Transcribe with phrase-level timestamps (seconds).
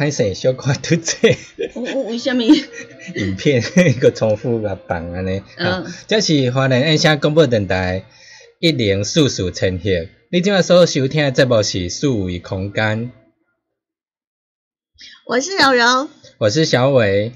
[0.00, 1.36] 歹势小看拄这
[1.74, 2.48] 为为虾米？
[3.16, 3.62] 影片
[4.00, 8.06] 个重复甲放安尼，嗯啊，这是华人爱声广播电台
[8.60, 9.90] 一零四四千赫。
[10.32, 13.12] 你今仔所收听的节目是四维空间，
[15.26, 16.08] 我是柔柔，
[16.38, 17.32] 我是小伟，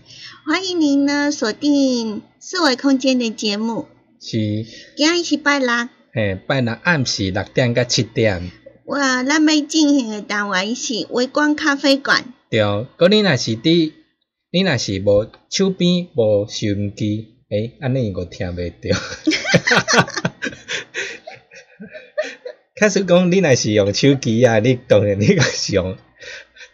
[0.46, 3.88] 欢迎您呢锁定四维空间的节目。
[4.22, 4.38] 是
[4.96, 5.68] 今日是拜六，
[6.14, 8.50] 嘿拜六暗时六点到七点。
[8.86, 12.32] 哇，咱要进行的单位是微光咖啡馆。
[12.54, 13.92] 对，佮你若是伫，
[14.52, 18.94] 你若是无手边无收音机，诶、安尼我听袂着。
[22.76, 25.96] 假使讲你若是用手机啊，你当然你个是用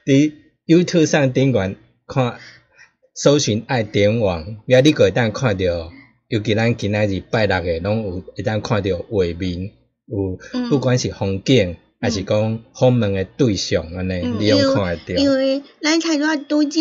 [0.05, 0.33] 伫
[0.67, 1.77] YouTube 上顶悬
[2.07, 2.39] 看
[3.15, 5.91] 搜寻爱点网，了你个会当看着，
[6.29, 9.73] 尤其咱今仔日拜六诶，拢有会当看着画面，
[10.05, 15.15] 有嗯不管是风景，还是讲访问诶对象安尼，嗯你拢看会着。
[15.21, 16.81] 因为咱才拄拄则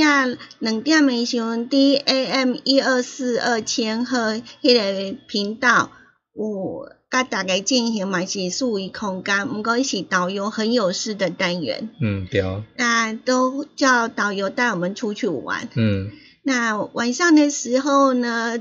[0.59, 5.91] 两点的时阵，伫 AM 一二四二千赫迄个频道
[6.33, 12.41] 有甲大家进行嘛是数维空间，毋过伊是导游很有事的单元，嗯，对，
[12.77, 15.67] 那都叫导游带我们出去玩。
[15.75, 16.11] 嗯
[16.43, 18.57] 那晚上的时候呢，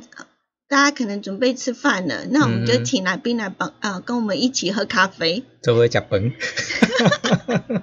[0.69, 2.85] 大家可能准备吃饭了，那我们就嗯。
[2.85, 5.43] 请来宾来帮呃跟我们一起喝咖啡。
[5.63, 6.33] 做伙食饭，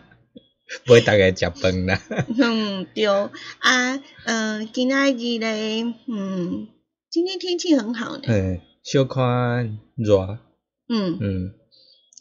[0.88, 2.00] 买大家食饭啦。
[2.38, 3.06] 嗯，对。
[3.08, 6.68] 啊，呃，今仔日咧，嗯，
[7.10, 10.38] 今天天气很好呢，嗯，小看热，
[10.90, 11.54] 嗯，嗯。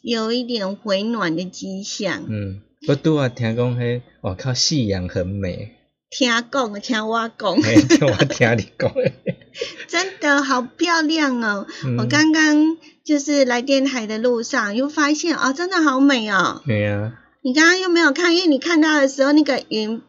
[0.01, 2.25] 有一点回暖的迹象。
[2.29, 5.75] 嗯，我拄啊听讲迄，哇靠，夕阳很美，
[6.09, 8.93] 听讲，听我讲，听我听你讲。
[8.93, 9.13] 的，
[9.87, 11.67] 真的好漂亮哦！
[11.85, 16.61] 嗯我刚刚就是来电台的路上，又发现哦，真的好美哦。
[16.65, 20.01] 对啊，你刚刚又没有看，因为你看到的时候，那个云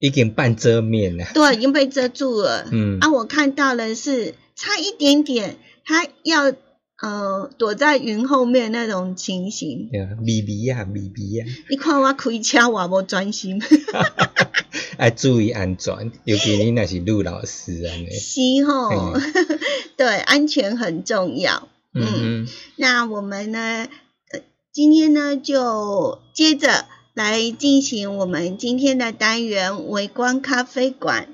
[0.00, 1.26] 已经半遮面了。
[1.34, 2.66] 对已经被遮住了。
[2.70, 6.52] 嗯啊，我看到的是差一点点，它要
[7.00, 9.88] 呃躲在云后面那种情形。
[9.90, 13.60] 对啊，微微啊，微微啊，你看我开车我无专心，
[14.98, 18.10] 要注意安全， 尤其你那是女老师安尼。
[18.10, 19.14] 是吼，
[19.96, 21.68] 对，安全很重要。
[21.94, 22.06] 嗯，
[22.44, 23.86] 嗯那我们呢，
[24.30, 24.40] 呃，
[24.72, 31.28] 今天呢就接着来进行我们今天的单元微观咖啡馆。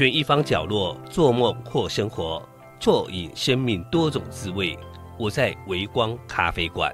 [0.00, 2.42] 选一方角落做梦或生活，
[2.80, 4.74] 啜饮生命多种滋味。
[5.18, 6.90] 我在微光咖啡馆。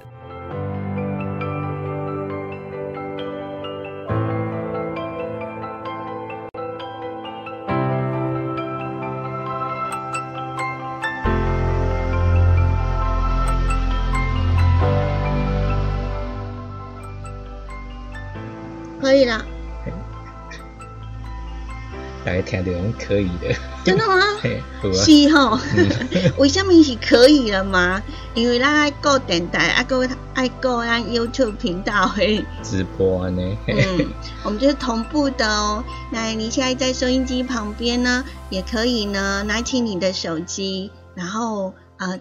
[22.47, 23.53] 听到讲可以的，
[23.83, 24.21] 真的吗？
[24.93, 28.01] 是吼嗯， 为什么是可以了吗？
[28.33, 32.45] 因为咱爱顾电台，爱顾爱顾咱 YouTube 频道诶。
[32.63, 34.07] 直播呢，嘿嗯，
[34.43, 35.83] 我们就是同步的哦。
[36.11, 42.19] 那你现在在收音机旁边呢，也可以呢拿起你的手机，然后呃，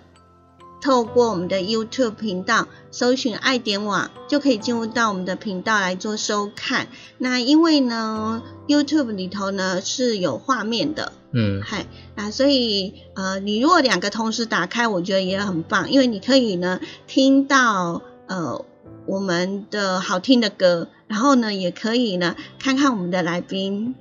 [0.82, 6.88] 透过我们的 YouTube 频道搜寻爱点网，就可以进入到我们的频道来做收看。
[7.18, 11.62] 那因为呢，YouTube 里头呢是有画面的，嗯。
[11.62, 11.86] 嗨，
[12.16, 18.64] 啊，所以呃，你如果两个同时打开，我觉得也很棒，因为你可以呢听到呃
[19.06, 23.94] 我们的好听的歌，然后呢也可以呢看看我们的来宾，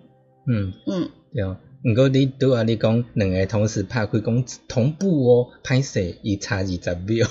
[0.48, 1.44] 嗯，嗯，对。
[1.86, 7.28] 毋过你拄啊，你讲两个同时拍开讲同步哦，歹势伊差二十秒，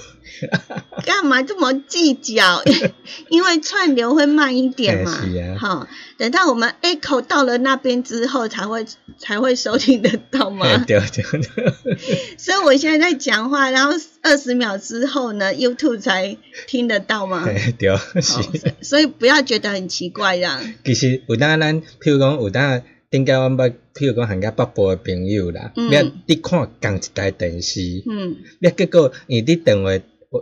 [1.05, 2.63] 干嘛这么计较？
[3.31, 8.87] 因为串流会慢一点嘛 哎是啊，好，等到我们 echo 到了那边之后，才会
[9.19, 10.85] 才会收听得到嘛。
[10.85, 13.93] 对对对，所以我现在在讲话，然后
[14.23, 16.37] 二十秒之后呢，YouTube 才
[16.69, 17.45] 听得到嘛。
[17.45, 18.21] 嘿对哦是。
[18.21, 20.61] 所以所以不要觉得很奇怪这样。
[20.85, 22.83] 其实有当咱，譬如讲有当
[23.15, 27.81] 顶甲阮捌，譬如讲行甲北部诶朋友啦，嗯你你看共一台电视，
[28.11, 29.91] 嗯，你结果因为你电话
[30.31, 30.41] 话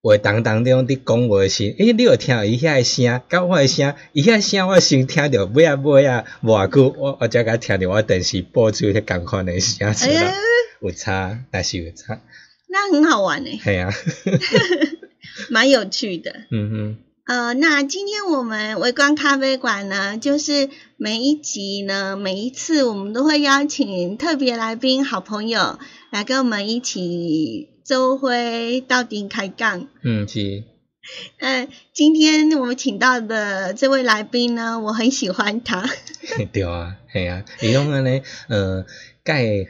[0.00, 10.34] 话当当中你讲话时，诶、你有听到伊遐诶声，甲我诶声，伊遐声我先听着，尾啊尾啊，无偌久我我则甲听着我电视播出迄共款诶声出哎呀来，，
[10.80, 12.20] 有差，但是有差，
[12.68, 13.90] 那很好玩诶，系啊，
[15.50, 16.32] 蛮有趣的。
[16.52, 25.78] 嗯呃，那今天我们微观咖啡馆呢，就是每一集呢，每一次我们都会邀请特别来宾、好朋友
[26.10, 29.86] 来跟我们一起周辉到顶开杠。
[30.02, 30.64] 嗯是，
[31.38, 35.88] 呃，今天我们请到的这位来宾呢，我很喜欢他。
[36.52, 38.84] 对啊，系啊，伊拢安尼，呃，
[39.24, 39.68] 介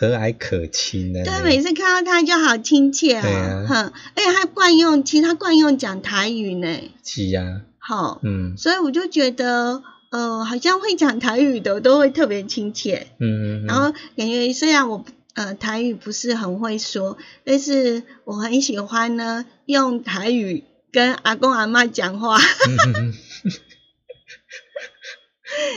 [0.00, 6.66] 和蔼可亲的，对，每次看到他就好亲切啊哼，而且他惯用，其实他惯用讲台语呢，
[7.04, 8.56] 是啊，好，嗯。
[8.56, 15.04] 所以我就觉得，呃，好像会讲台语的都会特别亲切，嗯嗯，然后感觉虽然我
[15.34, 22.38] 呃台语不是很会说，但是我很喜欢呢用台语跟阿公阿妈讲话，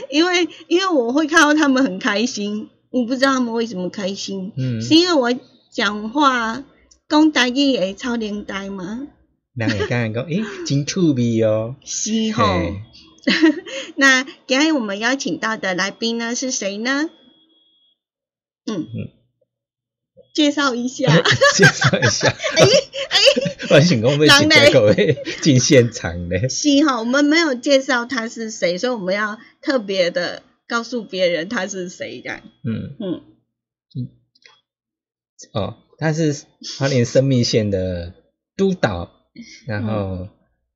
[0.08, 5.36] 因为因为我会看到他们很开心，我不知道他们为什么开心，嗯，是因为我
[5.72, 6.62] 讲话
[7.08, 9.08] 讲台语会超连呆吗？
[9.56, 12.44] 人会感觉讲， 诶，真趣味哦，是吼。
[12.44, 12.74] 嘿。
[13.96, 17.10] 那今天我们邀请到的来宾呢是谁呢？
[18.66, 18.76] 嗯。
[18.76, 19.10] 嗯。
[20.32, 21.06] 介绍一下。
[21.56, 23.18] 介绍一下，哎哎，
[23.70, 32.40] 我想讲要请结果会进现场呢，是哈，我们没有介绍他是谁，所以我们要特别的告诉别人他是谁这样。
[32.64, 32.96] 嗯，
[33.94, 34.08] 嗯，
[35.52, 36.44] 哦，他是
[36.78, 38.14] 花莲生命线的
[38.56, 39.10] 督导，
[39.66, 40.28] 然后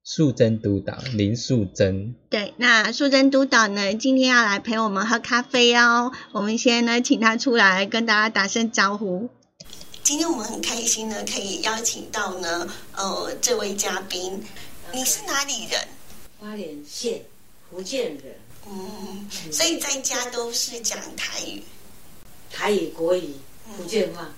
[0.03, 6.11] 素贞督导林素贞，对，那素贞督导呢，今天要来陪我们喝咖啡哦。
[6.31, 9.29] 我们先呢，请他出来跟大家打声招呼。
[10.01, 14.43] 今天我们很开心呢，可以邀请到呢，呃，这位嘉宾。
[14.91, 15.79] 你是哪里人？
[16.39, 17.21] 花莲县
[17.69, 18.35] 福建人，
[18.67, 21.63] 嗯，所以在家都是讲台语。
[22.51, 23.33] 台语、国语、
[23.77, 24.29] 福建话，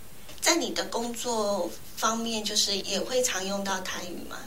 [0.42, 4.38] 在你的工作方面，就是也会常用到台语吗？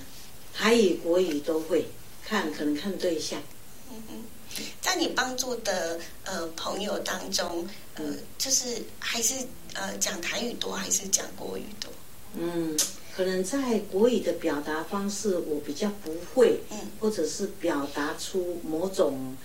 [0.55, 1.87] 台语、国语都会
[2.25, 3.43] 看，可能看对象。
[3.91, 8.05] 嗯嗯，在你帮助的呃朋友当中，呃，
[8.39, 9.35] 就是还是
[9.75, 11.91] 呃讲台语多，还是讲国语多？
[12.37, 12.77] 嗯，
[13.17, 19.37] 可能在国语的表达方式我比较不会，嗯或者是表达出某种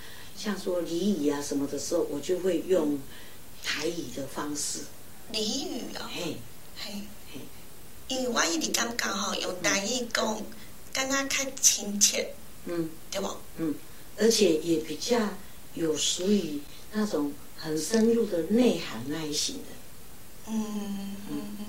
[0.42, 2.98] 像说俚语啊什么的时候，我就会用
[3.62, 4.80] 台语的方式。
[5.34, 6.38] 俚语哦，嘿，
[6.78, 6.94] 嘿
[7.34, 7.42] 嘿，
[8.08, 10.42] 因为我一直感觉吼，用台语讲，
[10.94, 13.28] 感觉较亲切，嗯，对不？
[13.58, 13.76] 嗯
[14.18, 15.20] 而且也比较
[15.74, 16.62] 有属于
[16.94, 19.62] 那种很深入的内涵那一型的。
[20.48, 21.66] 嗯嗯嗯。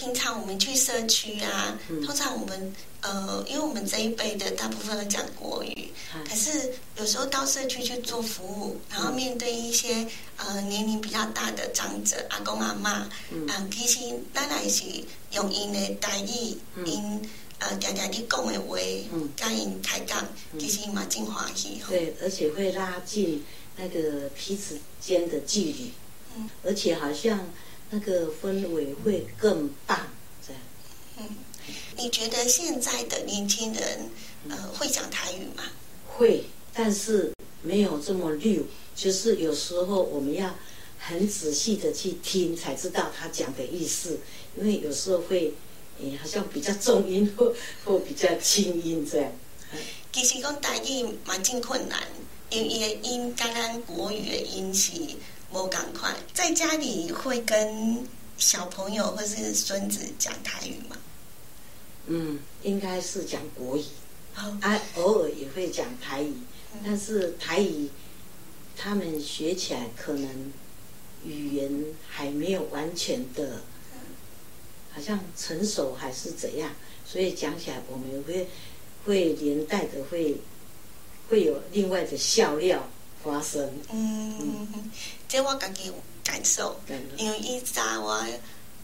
[0.00, 2.00] 平常我们去社区啊，嗯。
[2.00, 6.24] 通常我们呃，因为我们这一辈的大部分都讲国语，嗯。
[6.24, 10.06] 可是有时候到社区去做服务，然后面对一些
[10.38, 13.46] 呃年龄比较大的长者，阿公阿妈，嗯。
[13.46, 14.00] 嗯，其实
[14.32, 14.84] 咱也是
[15.32, 16.86] 用因的台语，嗯。
[16.86, 18.78] 因呃常常你讲的话，
[19.12, 19.28] 嗯。
[19.36, 20.26] 甲因开讲，
[20.58, 21.90] 其实嘛真欢喜吼。
[21.90, 23.44] 对，而且会拉近
[23.76, 25.92] 那个彼此间的距离，
[26.36, 26.48] 嗯。
[26.64, 27.38] 而且好像
[27.90, 29.98] 那个氛围会更棒，
[30.46, 31.28] 这样。
[31.96, 34.08] 你觉得现在的年轻人
[34.48, 35.64] 呃会讲台语吗？
[36.06, 37.32] 会，但是
[37.62, 38.62] 没有这么溜。
[38.94, 40.54] 就是有时候我们要
[40.98, 44.20] 很仔细的去听，才知道他讲的意思。
[44.56, 45.54] 因为有时候会，
[46.00, 47.54] 诶，好像比较重音或
[47.84, 49.32] 或比较轻音这样。
[50.12, 52.02] 其实讲台语蛮真困难，
[52.50, 54.92] 因为伊的音跟咱国语的音是
[55.52, 56.16] 无共款。
[56.32, 60.96] 在家里会跟小朋友或是孙子讲台语吗？
[62.06, 63.84] 嗯，应该是讲国语，
[64.36, 66.34] 哦，啊，偶尔也会讲台语，
[66.84, 67.88] 但是台语
[68.76, 70.52] 他们学起来可能
[71.24, 73.60] 语言还没有完全的，
[74.92, 76.72] 好像成熟还是怎样，
[77.06, 78.48] 所以讲起来我们会
[79.04, 80.36] 会连带的会
[81.28, 82.88] 会有另外的笑料
[83.22, 83.68] 发生。
[83.92, 84.68] 嗯，
[85.28, 86.98] 这我家己有感受，对。
[87.16, 88.24] 因为以早我，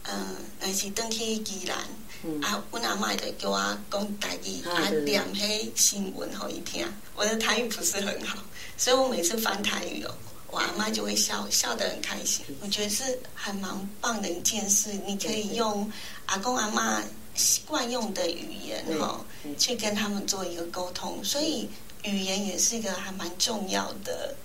[0.03, 1.77] 嗯，若是登去宜兰，
[2.23, 2.41] 嗯。
[2.41, 6.85] 啊，阮阿嬷就叫我讲台语，啊，念迄新闻互伊听。
[7.15, 8.37] 我的台语不是很好，
[8.77, 10.13] 所以我每次翻台语哦，
[10.51, 12.45] 我阿妈就会笑，笑得很开心。
[12.61, 15.91] 我觉得是还蛮棒的一件事，你可以用
[16.27, 17.01] 阿公阿妈
[17.33, 19.55] 习惯用的语言对哈、对。
[19.55, 21.67] 去跟他们做一个沟通，所以
[22.03, 24.35] 语言也是一个还蛮重要的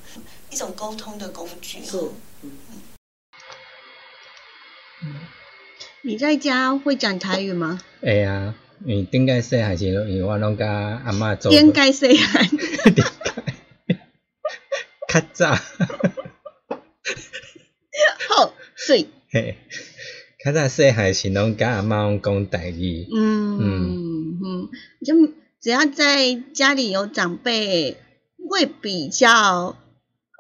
[0.51, 1.85] 一种沟通的工具。
[1.85, 1.99] 是
[2.43, 2.51] 嗯。，
[5.05, 5.15] 嗯，
[6.03, 7.81] 你在家会讲台语吗？
[8.01, 8.55] 会啊，
[8.85, 10.67] 因为顶个细汉时，因为我拢甲
[11.05, 12.49] 阿嬷做应该细汉，
[15.09, 15.55] 较早，
[18.29, 19.57] 好水，嘿，
[20.45, 24.69] 较早细汉时拢甲阿嬷讲台语，嗯嗯，
[25.05, 25.15] 就
[25.63, 27.97] 只要在家里有长辈，
[28.51, 29.77] 会比较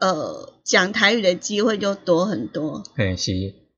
[0.00, 2.83] 呃讲台语的机会就多很多。
[2.97, 3.31] 嘿是。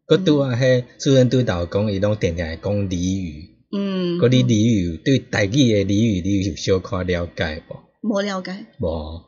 [0.07, 8.09] 佮拄啊，迄主任拄头讲，伊拢定定会讲俚语，嗯，佮你俚语对台语的俚语，你有小可了解无？
[8.09, 9.23] 无了解，无，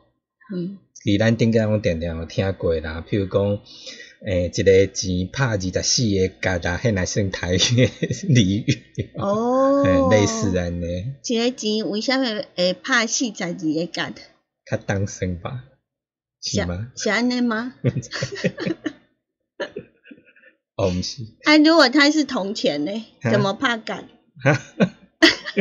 [0.55, 3.59] 嗯其咱顶间拢定定有听过啦，譬如讲，
[4.25, 7.87] 诶、一个钱拍二十四个角啦，迄若算台语的
[8.33, 14.11] 俚语，哦 嘿，类似安尼，一个钱为什么会拍四十二个角？
[14.65, 15.63] 较当算吧，
[16.41, 16.91] 是吗？
[16.95, 17.75] 是安尼吗？
[20.75, 24.03] 哦，毋是，啊，如果它是铜钱呢，怎么拍角？
[24.43, 24.61] 哈，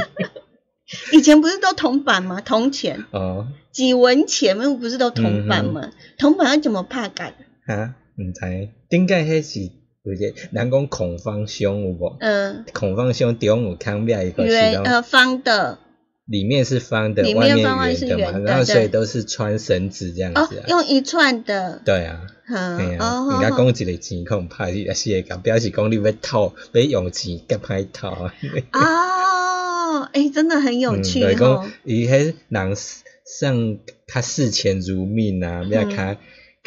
[1.12, 2.40] 以前不是都铜板吗？
[2.40, 5.92] 铜钱哦，几文钱不不是都铜板嗯吗？
[6.18, 7.32] 铜板要怎么拍角？
[7.66, 9.70] 哈，毋知，顶个迄是
[10.02, 12.16] 有一个人讲孔方兄有无？
[12.20, 15.78] 嗯、孔方兄中有康庙一个是呃方的
[16.25, 22.20] 里面是方的，里面外面方外是圆的嘛，然后所以都是穿绳子这样哦子啊，，用一串的，对啊。
[22.49, 28.35] 嗯嘿啊，哦，人家好讲一个钱可能拍二十四个角，表示讲你要套，要用钱甲歹套啊。
[28.73, 31.73] 哦，哎，真的很有嗯，趣就是哦讲。
[31.82, 32.76] 伊迄人
[33.25, 36.16] 算较视钱如命啊，嗯要较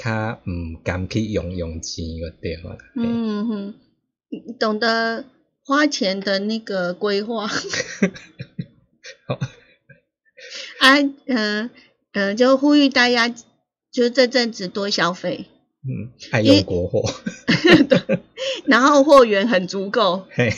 [0.01, 2.77] 较毋敢去用用钱就对了。
[2.95, 3.03] 嘿。
[3.03, 3.73] 嗯哼，
[4.59, 5.25] 懂得
[5.65, 7.49] 花钱的那个规划。
[10.79, 11.69] 啊，嗯、
[12.13, 13.27] 嗯、就呼吁大家，
[13.91, 15.45] 就是这阵子多消费，
[15.83, 17.03] 嗯，爱用国货，
[18.65, 20.53] 然后货源很足够， 嘿，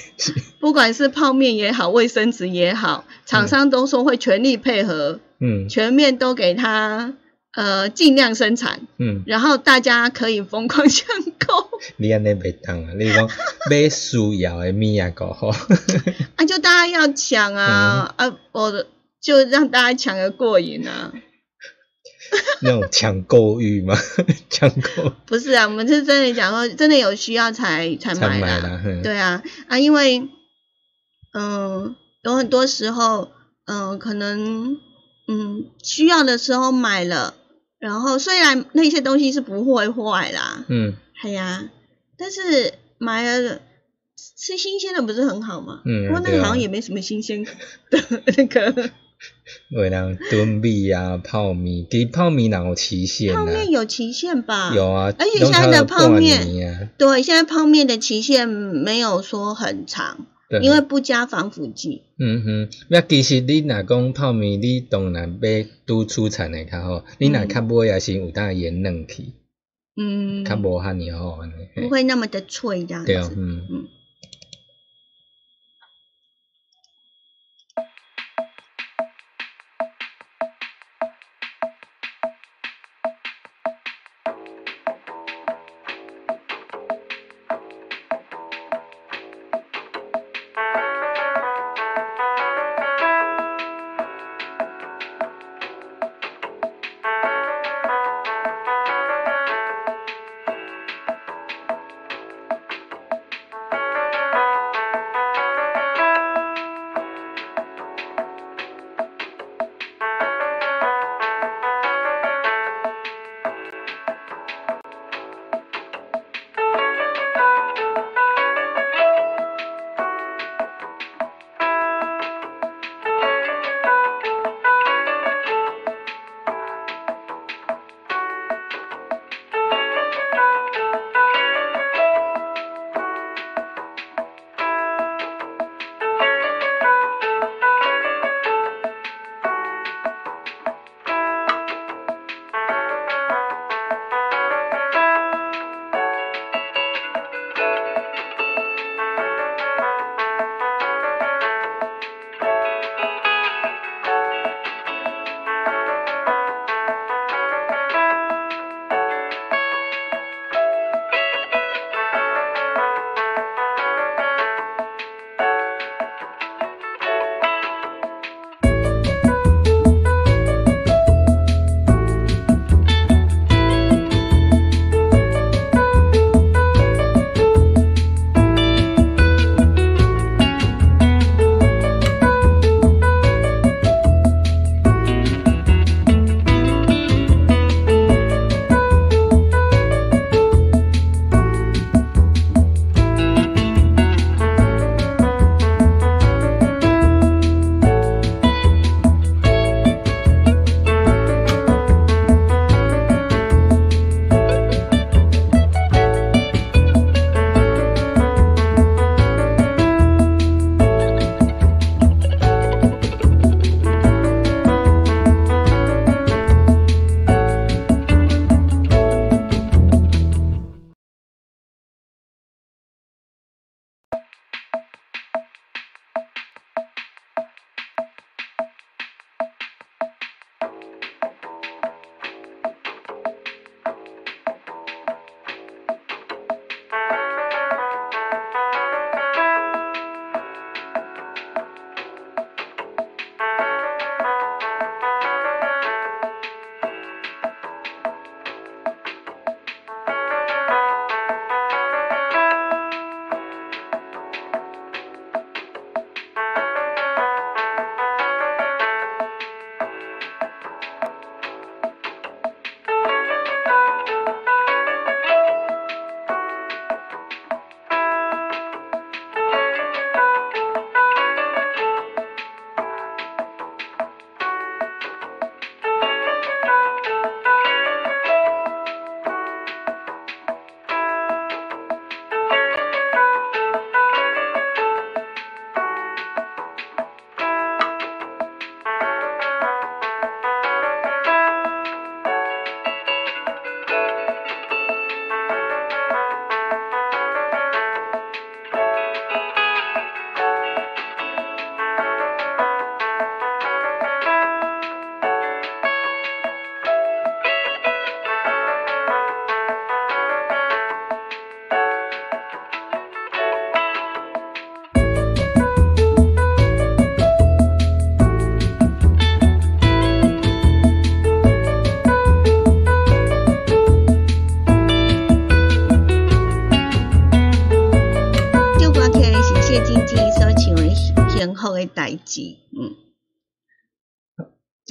[0.60, 5.68] 不管是泡面也好，卫生纸也好，厂商都说会全力配合，嗯。
[5.68, 7.16] 全面都给他
[7.54, 11.08] 呃尽量生产，嗯，然后大家可以疯狂抢
[11.46, 13.30] 购， 你安尼袂当啊，你讲
[13.70, 15.48] 买需要的物啊个好，
[16.38, 18.30] 啊，就大家要抢啊、嗯。
[18.30, 18.86] 啊，我
[19.22, 21.14] 就让大家抢个过瘾啊！
[22.62, 23.96] 那种抢购欲吗，
[24.50, 25.12] 抢购。
[25.26, 28.80] 不是啊，我们是真的讲说，真的有需要才才才买啦。
[28.84, 30.30] 买啦，对啊，啊，因为
[31.34, 33.32] 嗯，有很多时候，
[33.66, 34.78] 嗯，可能
[35.28, 37.36] 嗯需要的时候买了，
[37.82, 41.70] 然后虽然那些东西是不会坏啦，嗯哎呀，
[42.18, 43.60] 但是买了
[44.38, 45.82] 吃新鲜的不是很好吗？
[45.86, 47.52] 嗯不过那个好像也没什么新鲜的
[48.38, 48.90] 那个
[49.70, 53.46] 有人炖米啊、泡面，其实泡面哪有期限泡啊？
[53.46, 54.74] 面有期限吧？
[54.76, 60.26] 有啊，而且拢现在的泡面对，现在泡面的期限没有说很长，对
[60.60, 62.02] 因为不加防腐剂。
[62.18, 65.50] 嗯哼，那其实你若讲泡面，你当然要
[65.86, 69.34] 拄出产的较好，你若较买也是有当盐嫩去，
[69.96, 71.54] 嗯，较无遐尔好安尼。
[71.76, 73.36] 不会那么的脆这样对哦，子。
[73.38, 73.62] 嗯。
[73.70, 73.88] 嗯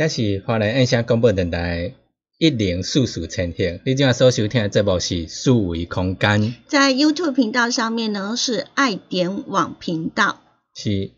[0.01, 1.93] 这是华人印象广播电台
[2.39, 10.41] 一零四四千赫，你今仔所收听的节目是数维空间，在 YouTube 频道上面呢是爱点网频道，
[10.75, 11.11] 是。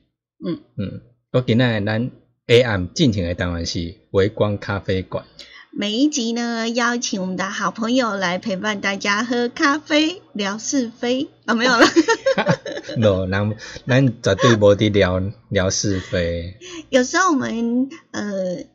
[0.44, 0.58] 嗯。
[0.76, 2.10] 嗯，我今仔咱
[2.48, 5.24] AM 进行的单元是微光咖啡馆，
[5.70, 11.28] 每一集呢，邀请我们的好朋友来陪伴大家喝咖啡聊是非。
[11.44, 11.86] 啊，没有了。
[12.96, 16.56] 喏， 咱咱绝对无伫聊聊是非。
[16.90, 18.71] 有时候我们呃。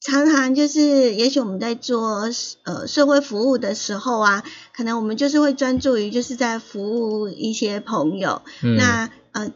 [0.00, 2.30] 常常就是，也许我们在做
[2.64, 4.42] 呃社会服务的时候啊，
[4.74, 8.76] 可能我们就是会专注于就是在服务一些朋友，嗯。
[8.76, 9.52] 那呃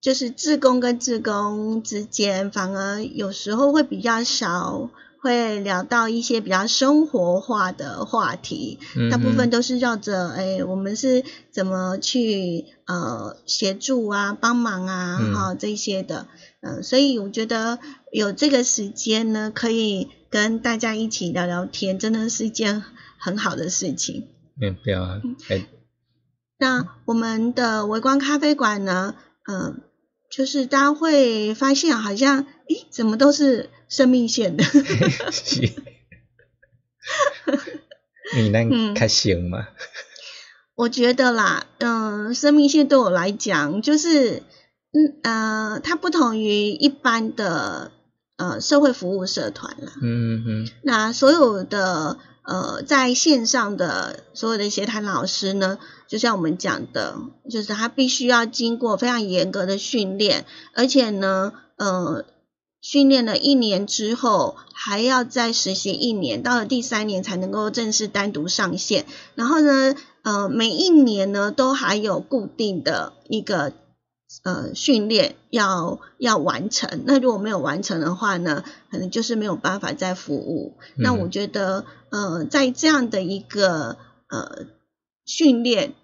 [0.00, 4.90] 就是志工跟志工之间，反而有时候会比较少
[5.22, 15.34] 会聊到一些比较生活化的话题，嗯大部分都是绕着哎我们是怎么去呃协助啊、帮忙啊嗯。
[15.34, 16.26] 哈、这些的，
[16.60, 17.78] 嗯、所以我觉得
[18.14, 22.84] 有这个时间呢，可以跟大家一起聊聊天，真的是一件
[23.18, 24.28] 很好的事情。
[24.62, 25.66] 嗯，对啊，哎，
[26.56, 29.16] 那我们的微光咖啡馆呢，
[29.48, 29.80] 嗯、
[30.30, 34.62] 就是大家会发现好像，诶，怎么都是生命线的，
[35.32, 35.62] 是，
[38.36, 38.94] 因为咱嗯。
[38.94, 39.66] 较省嘛，
[40.76, 44.44] 我觉得啦，嗯、生命线对我来讲，就是，
[44.92, 47.90] 嗯呃，它不同于一般的
[48.36, 49.92] 呃社会服务社团啦。
[50.02, 57.16] 嗯嗯那所有的呃在线上的所有的协谈老师呢，就像我们讲的，
[57.50, 60.44] 就是他必须要经过非常严格的训练，
[60.74, 62.24] 而且呢，呃，
[62.82, 69.06] 训练了一年之后，还要再实习一年，到了第三年才能够正式单独上线。
[69.34, 73.72] 然后呢，呃，每一年呢都还有固定的一个
[74.42, 77.04] 呃训练要要完成。
[77.06, 80.76] 那如果没有完成的话呢，可能就是没有办法再服务。
[80.96, 83.96] 那嗯我觉得，呃，在这样的一个
[84.28, 84.66] 呃
[85.24, 85.94] 训练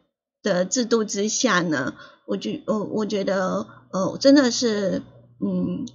[0.43, 1.95] 的制度之下呢，
[2.27, 5.03] 我觉我我觉得，呃，真的是，
[5.45, 5.87] 嗯，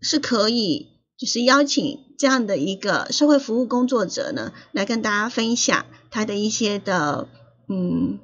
[0.00, 7.28] 是可以，就是邀请这样的一个社会服务工作者呢，来跟大家分享他的一些的，
[7.68, 8.18] 嗯，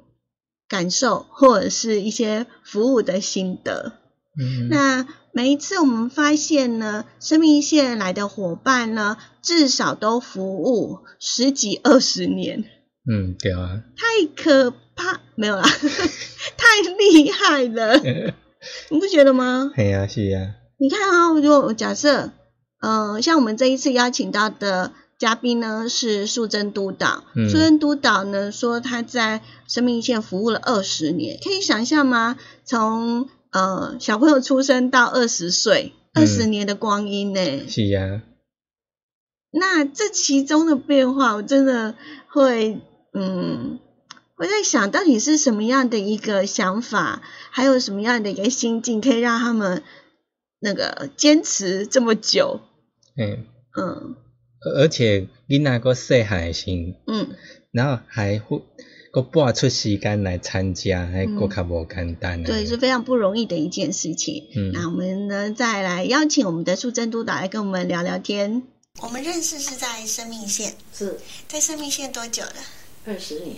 [0.67, 3.93] 感受或者是一些服务的心得。
[4.39, 12.63] 嗯，那每一次我们发现呢，生命线来的伙伴呢，至少都服务十几二十年，
[13.09, 15.63] 嗯对啊，太可怕，没有啦，
[16.57, 17.97] 太厉害了，
[18.89, 19.71] 你不觉得吗？
[19.75, 22.31] 系啊是啊，你看啊、如果假设，
[22.79, 27.49] 呃，像我们这一次邀请到的嘉宾呢是素贞督导，嗯。
[27.49, 32.37] 素贞督导呢说他在生命线服务了二十年，可以想象吗？
[32.63, 36.23] 从呃小朋友出生到二十岁，嗯。
[36.23, 38.21] 二十年的光阴呢、是啊，
[39.51, 41.95] 那这其中的变化，我真的
[42.27, 42.81] 会，
[43.13, 43.79] 嗯，
[44.35, 49.83] 我在想到底是什么样的一个想法，还有什么样的一个心境，可以让他们
[50.59, 52.61] 那个坚持这么久？
[53.15, 53.45] 嗯，
[53.77, 54.15] 嗯
[54.75, 56.65] 而且囡仔个细汉的时，
[57.07, 57.29] 嗯，
[57.71, 58.61] 然后还会
[59.11, 62.43] 个拨出时间来参加，还个较无简单啊。
[62.45, 64.47] 对，是非常不容易的一件事情。
[64.55, 68.63] 嗯那我们呢，再来邀请我们的素贞督导来跟我们聊聊天。
[68.99, 72.53] 我们认识是在生命线，是在生命线多久了？
[73.05, 73.57] 二十年，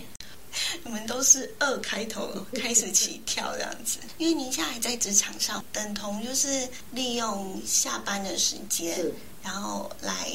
[0.84, 10.30] 你们都是二开头开始起跳这样子，因为您现在还在职场上，等同就是利用下班的时间，是然后来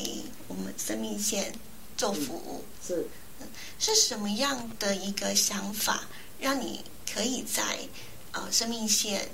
[0.47, 1.53] 我们生命线
[1.97, 3.07] 做服务，是。
[3.77, 6.07] 是什么样的一个想法，
[6.39, 7.77] 让你可以在
[8.31, 9.29] 呃生命线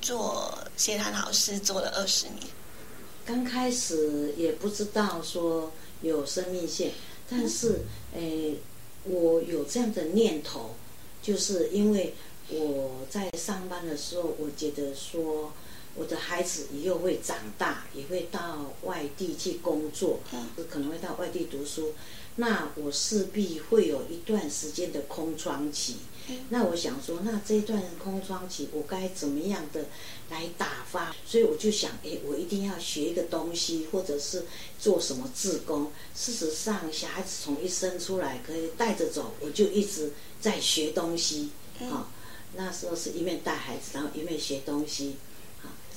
[0.00, 2.46] 做谢谈老师做了二十年？
[3.24, 6.92] 刚开始也不知道说有生命线，
[7.28, 7.80] 但是
[8.14, 8.56] 诶，
[9.04, 10.76] 我有这样的念头，
[11.22, 12.14] 就是因为
[12.50, 15.50] 我在上班的时候，我觉得说
[15.96, 21.94] 我的孩子以后会长大，也会到外地去工作，嗯可能会到外地读书，
[22.36, 25.96] 那我势必会有一段时间的空窗期。
[26.50, 29.86] 那我想说，那这段空窗期我该怎么样的
[30.28, 31.14] 来打发？
[31.24, 34.44] 所以我就想，诶，我一定要学一个东西，或者是
[34.76, 35.92] 做什么志工。
[36.16, 41.50] 事实上，小孩子从一生出来可以带着走，我就一直在学东西。
[41.88, 42.10] 好、
[42.56, 45.14] 那时候是一面带孩子，然后一面学东西。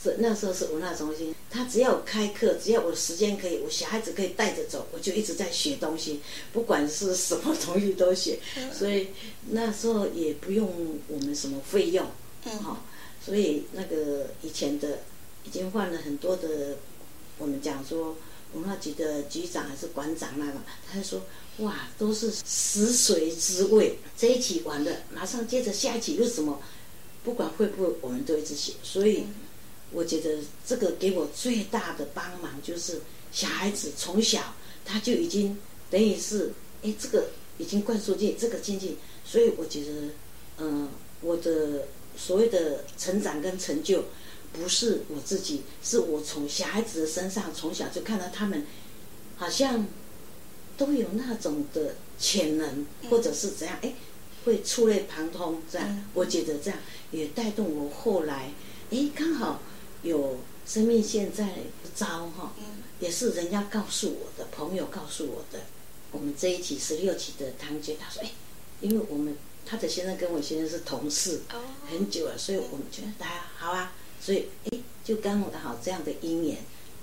[0.04, 6.22] 好，是那时候是文化中心，他只要开课，只要我时间可以，我小孩子可以带着走，我就一直在学东西，
[6.54, 8.40] 不管是什么东西都学。
[8.74, 9.10] 所以
[9.50, 12.08] 那时候也不用我们什么费用，
[12.46, 12.86] 嗯好、
[13.26, 15.00] 所以那个以前的
[15.44, 16.78] 已经换了很多的，
[17.38, 18.16] 我们讲说
[18.54, 20.54] 文化局的局长还是馆长那个，
[20.90, 21.22] 他就说
[21.58, 26.62] 哇，都是食髓知味，这一期完了，马上接着下一期又什么，
[27.24, 29.26] 不管会不会，我们都一直写，所以
[29.92, 34.54] 我觉得这个给我最大的帮忙就是小孩子从小
[34.86, 35.58] 他就已经
[35.90, 36.52] 等于是，
[36.84, 39.92] 哎，这个已经灌输进这个经济，所以我觉得，
[40.60, 40.90] 嗯，
[41.22, 44.06] 我的所谓的成长跟成就，
[44.54, 48.66] 不是我自己，是我从小孩子的身上从小就看到他们，
[49.38, 49.88] 好像
[50.78, 53.94] 都有那种的潜能，或者是怎样，哎，
[54.46, 56.80] 会触类旁通这样，我觉得这样
[57.12, 58.54] 也带动我后来，
[58.92, 59.62] 哎，刚好。
[60.04, 61.50] 有生命线在
[61.96, 62.54] 招哈，
[63.00, 65.60] 也是人家告诉我的，朋友告诉我的。
[66.12, 68.32] 我们这一期十六期的堂姐，她说：“哎，
[68.82, 69.36] 因为我们
[69.66, 71.42] 他的先生跟我先生是同事，
[71.90, 76.58] 很久了，所以我们觉得大家好啊，所以哎，就刚好这样的姻缘，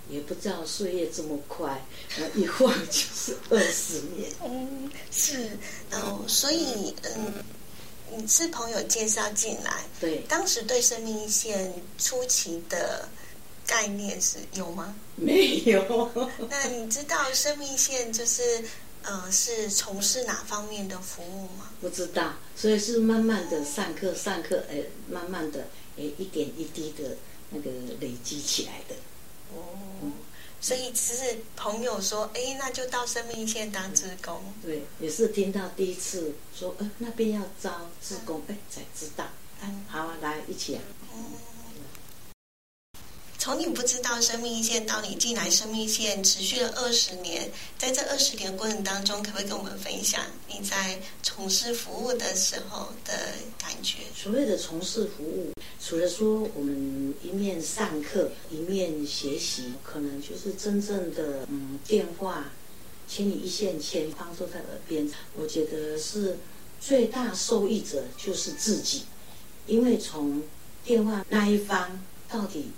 [0.08, 1.84] 也不知道岁月这么快，
[2.34, 4.30] 一晃就是二十年。
[4.44, 5.50] 嗯，是，
[5.90, 7.34] 然后所以嗯。”
[8.14, 13.08] 你是朋友介绍进来，对，当时对生命线初期的
[13.66, 14.94] 概念是有吗？
[15.16, 16.10] 没有。
[16.48, 18.62] 那你知道生命线就是
[19.02, 21.70] 呃是从事哪方面的服务吗？
[21.80, 25.66] 不知道，所以是慢慢的上课上课，哎，慢慢的
[25.98, 27.16] 哎一点一滴的
[27.50, 28.94] 那个累积起来的。
[29.54, 30.12] 哦。
[30.66, 34.42] 所以只是朋友说，哎，那就到生命线当职工。
[34.64, 39.24] 对，也是听到第一次说，呃，那边要招职工，哎，才知道。
[39.62, 40.82] 嗯，好，来一起啊。
[43.46, 53.12] 从你不知道生命线到你进来生命线，持续了二十年，在这二十年过程当中，可不可以跟我们分享你在从事服务的时候的
[53.56, 53.98] 感觉？
[54.16, 62.46] 所谓的从事服务，除了说我们一面上课一面学习，可能就是真正的嗯电话，
[63.06, 65.08] 千里一线牵，帮助在耳边。
[65.36, 66.36] 我觉得是
[66.80, 69.04] 最大受益者就是自己，
[69.68, 70.42] 因为从
[70.84, 72.72] 电话那一方到底。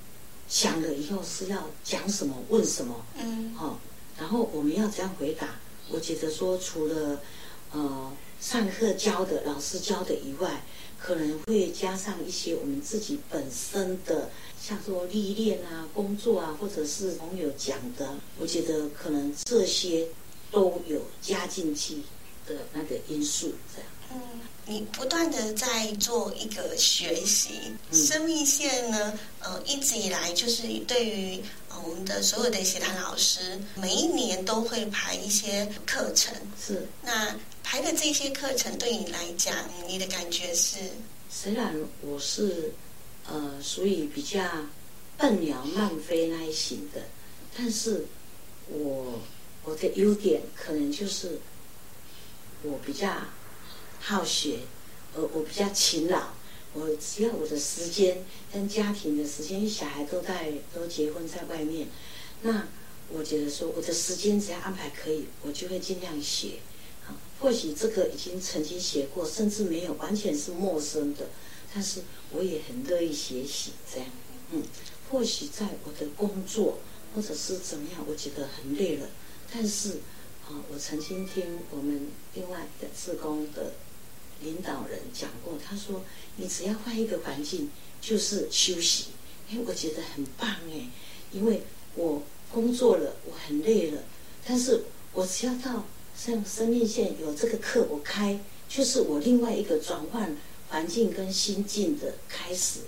[0.48, 3.78] 想了以后是要讲什么，问什么，嗯，好，
[4.18, 5.56] 然后我们要怎样回答？
[5.90, 7.20] 我觉得说，除了
[7.72, 10.62] 呃上课教的老师教的以外，
[10.98, 14.30] 可能会加上一些我们自己本身的，
[14.60, 20.08] 像说历练啊、工作啊，或者是朋友讲的，我觉得可能这些
[20.50, 21.96] 都有加进去
[22.46, 23.88] 的那个因素，这样。
[24.12, 24.40] 嗯。
[24.68, 31.42] 你不断的在做一个学习，生命线呢，呃，一直以来就是对于
[31.82, 36.34] 我们的所有的其他老师，每一年都会排一些课程。
[36.62, 36.86] 是。
[37.02, 39.54] 那排的这些课程对你来讲，
[39.86, 40.76] 你的感觉是？
[41.30, 42.70] 虽然我是
[43.26, 44.44] 呃属于比较
[45.16, 47.00] 笨鸟慢飞那一型的，
[47.56, 48.04] 但是
[48.68, 49.18] 我
[49.64, 51.40] 我的优点可能就是
[52.62, 53.10] 我比较。
[54.00, 54.60] 好学，
[55.14, 56.28] 呃，我比较勤劳，
[56.72, 61.88] 我只要我的时间跟家庭的时间，小孩都在都结婚在外面，
[62.42, 62.68] 那
[63.10, 66.60] 我觉得说我的时间只要安排可以，我就会尽量写。
[67.06, 71.26] 啊，或许这个已经曾经写过，甚至没有完全是陌生的，
[71.74, 74.08] 但是我也很乐意学习这样。
[74.52, 74.62] 嗯，
[75.10, 76.78] 或许在我的工作
[77.14, 79.08] 或者是怎么样，我觉得很累了，
[79.52, 80.00] 但是
[80.46, 83.72] 啊，我曾经听我们另外的自工的。
[84.42, 86.04] 领导人讲过，他说
[86.36, 87.70] ：“你只要换一个环境，
[88.00, 89.06] 就是休息。”
[89.50, 90.88] 哎，我觉得很棒哎，
[91.32, 91.62] 因为
[91.94, 92.22] 我
[92.52, 94.02] 工作了，我很累了，
[94.46, 100.36] 但是我只要到像生命线有这个课，我开，就是我另外一个转换
[100.68, 102.80] 环境跟心境的开始。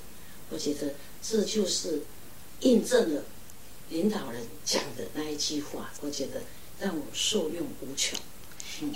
[0.51, 2.03] 我觉得这就是
[2.61, 3.25] 印证了
[3.89, 6.43] 领导人讲的那一句话，我觉得
[6.79, 8.19] 让我受用无穷。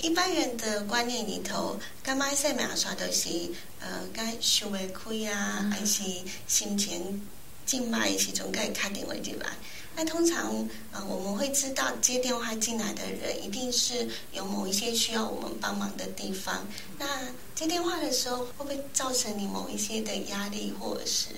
[0.00, 3.28] 一般人的观念里头，干嘛说嘛说都是
[3.80, 6.02] 呃，该想未开啊，还是
[6.46, 7.26] 心情
[7.66, 9.46] 静脉时阵该开电话进来。
[9.96, 16.66] 那通常呃，我们会知道接电话进来的人，一定是有某一些需要我们帮忙的地方。
[16.98, 17.06] 那
[17.54, 21.28] 接电话的时候，会不会造成你某一些的压力，或者是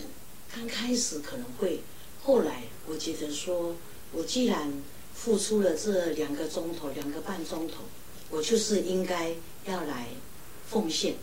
[0.55, 1.83] 刚开始可能会，
[2.23, 3.75] 后来我觉得说，
[4.13, 4.73] 我既然
[5.15, 7.79] 付出了这两个钟头，两个半钟头。
[8.31, 9.31] 我就是应该
[9.67, 10.09] 要来
[10.69, 11.15] 奉献。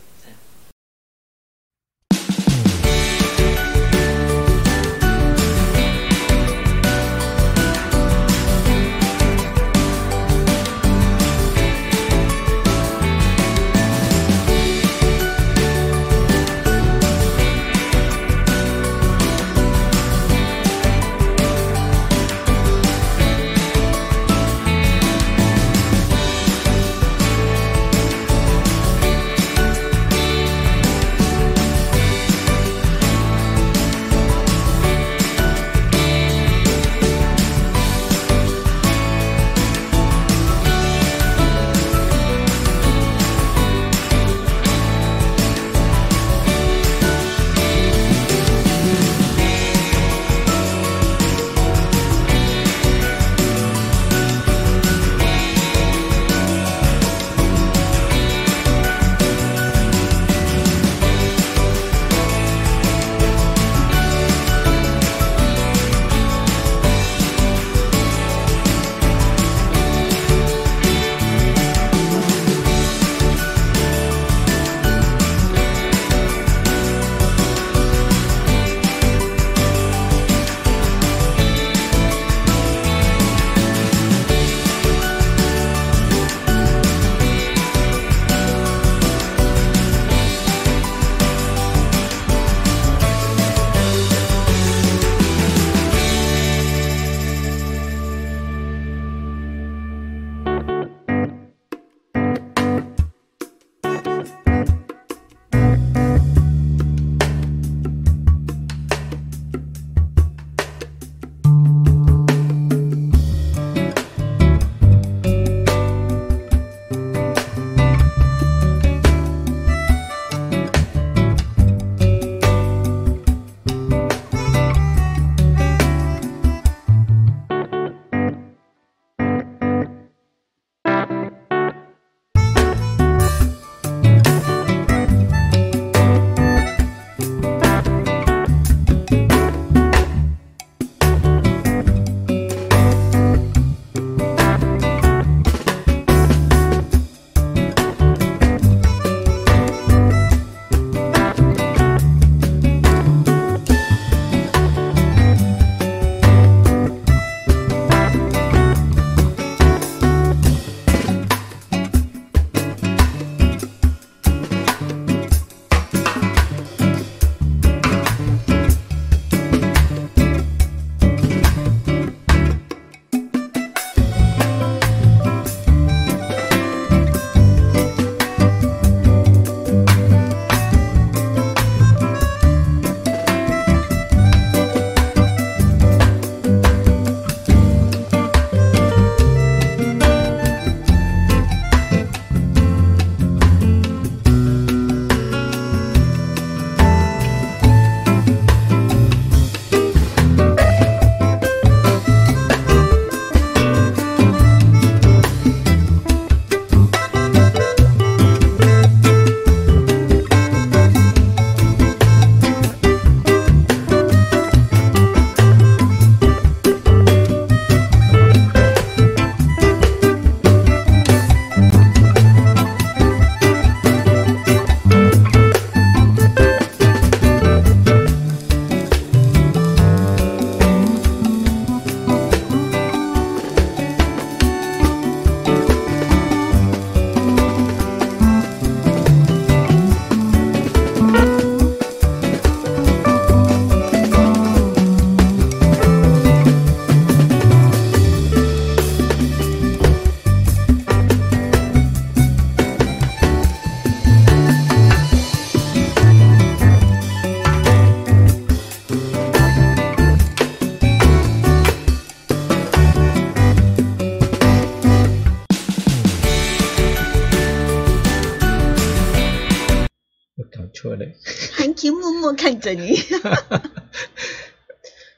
[272.53, 272.95] 看着你。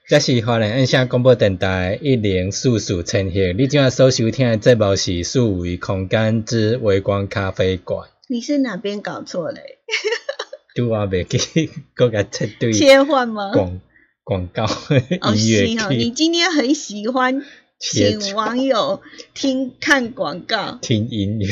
[0.08, 8.08] 这是华人印象广播电台一零四四千赫，你今仔所收听的节目是数维空间之微光咖啡馆。
[8.28, 9.58] 你是哪边搞错了？
[10.76, 13.52] 拄我袂记， 搁甲切对切换吗？
[13.52, 13.82] 广
[14.24, 17.44] 广告哦，音乐是哦，你剧今天很喜欢
[17.80, 19.02] 切请网友
[19.34, 20.78] 听看广告。
[20.82, 21.48] 听音乐。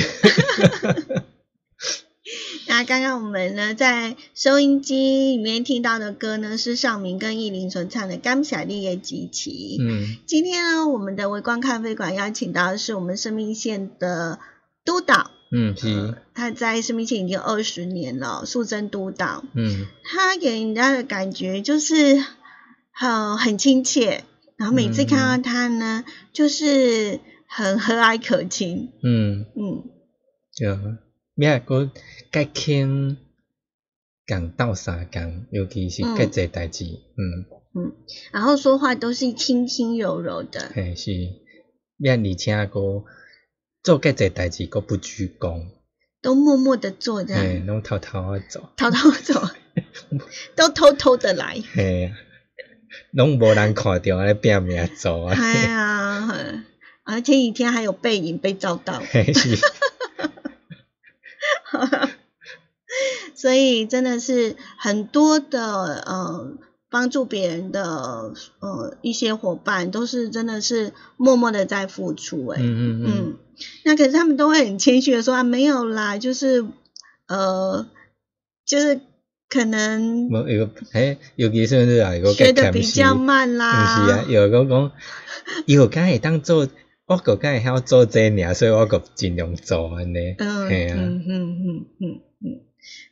[2.67, 9.77] 那刚刚我们呢，在收音机里面听到的歌呢，是尚明跟易林所唱的《甘小丽的集齐》。
[9.81, 14.39] 嗯今天呢，我们的微光咖啡馆邀请到的是我们生命线的
[14.85, 19.43] 督导，嗯是他在生命线已经二十年了，素贞督导。
[19.53, 22.23] 嗯他给人家的感觉就是
[22.91, 24.23] 很很亲切，
[24.57, 28.91] 然后每次看到他呢，就是很和蔼可亲。
[29.03, 29.83] 嗯，嗯，
[30.57, 30.69] 对。
[31.35, 31.91] 咩个
[32.31, 33.17] 甲轻
[34.25, 37.45] 讲到啥讲，尤其是嗯甲这代志，嗯。
[37.75, 37.91] 嗯，
[38.31, 40.71] 然后说话都是轻轻柔柔的。
[40.75, 41.11] 嘿是，
[41.97, 43.03] 咩而且个
[43.81, 45.65] 做甲这代志，个不鞠躬，
[46.21, 49.41] 都默默的做这嘿，样，拢偷偷啊做，偷偷走，
[50.55, 51.59] 都偷偷的来。
[51.73, 52.05] 嘿。
[52.05, 52.15] 啊，
[53.09, 55.27] 拢无人看着安尼拼命做。
[55.27, 56.65] 啊，哎呀，很
[57.05, 59.57] 而前几天还有背影被照到，嘿是，
[63.35, 66.53] 所以真的是很多的呃
[66.89, 73.37] 帮助别人的呃一些伙伴，都是真的是默默的在付出、欸，哎、嗯嗯嗯，嗯，
[73.83, 76.65] 那可是他们都会很谦虚的说啊，没有啦，就是
[77.27, 77.87] 呃，
[78.65, 79.01] 就是
[79.49, 84.91] 可能无有哎，尤其是你啊，有个学的比较慢毋啦，是啊，有个讲，
[85.65, 86.67] 伊 有敢会当做，
[87.13, 92.61] 我个敢会晓做这尔，所以我个尽量做安尼，嗯嘿啊，嗯嗯嗯嗯嗯，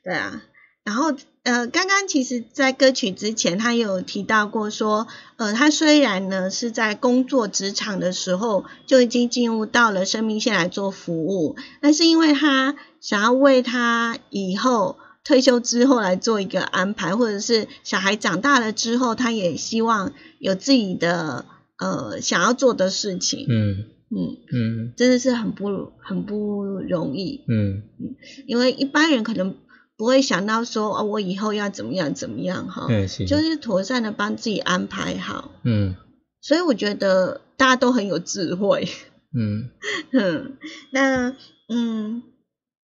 [0.04, 0.42] 对啊。
[0.84, 21.46] 然后呃，刚刚其实，在歌曲之前，他有提到过说，呃，他虽然呢是在工作职场的时候就已经进入到了生命线来做服务，但是因为他想要为他以后退休之后来做一个安排，或者是小孩长大了之后，他也希望有自己的
[21.82, 23.86] 呃想要做的事情，嗯。
[24.14, 24.94] 嗯，嗯。
[24.96, 27.44] 真的是很不很不容易。
[27.48, 27.84] 嗯。
[28.00, 28.16] 嗯
[28.48, 29.56] 因为一般人可能
[29.98, 32.88] 不会想到说哦，我以后要怎么样怎么样哈，
[33.28, 35.52] 就是妥善的帮自己安排好。
[35.64, 35.96] 嗯。
[36.42, 38.88] 所以我觉得大家都很有智慧。
[39.34, 39.70] 嗯。
[40.12, 40.58] 嗯，
[40.92, 41.36] 那
[41.70, 42.24] 嗯，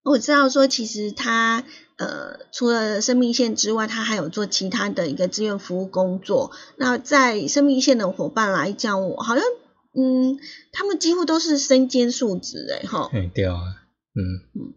[0.04, 1.64] 我知道说其实他
[1.96, 6.52] 呃除了生命线之外，他还有做其他的一个志愿服务工作。
[6.76, 9.44] 那在生命线的伙伴来讲，我好像
[9.98, 10.38] 嗯，
[10.72, 13.08] 他们几乎都是身兼数职哎哈。
[13.10, 13.56] 嘿对啊，
[14.14, 14.74] 嗯，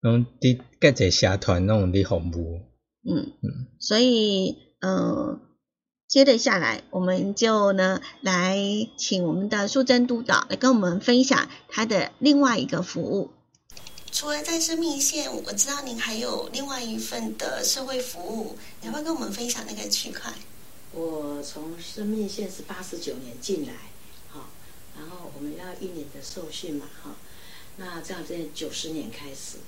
[0.00, 2.60] 拢伫甲一个社团拢有伫服务，
[3.04, 5.40] 嗯嗯，所以呃，
[6.06, 8.56] 接着下来，我们就呢来
[8.96, 13.30] 请我们的素贞督导来跟我们分享他的另外一个服务。
[14.16, 20.32] 除了在生命线，我知道您还有另外一份的社会服务，你要不要跟我们分享那个区块？
[20.92, 23.74] 我从生命线是八十九年进来，
[24.30, 24.48] 好，
[24.96, 27.16] 然后我们要一年的受训嘛，哈，
[27.76, 29.58] 那这样在九十年开始，